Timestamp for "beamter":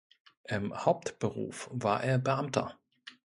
2.17-2.75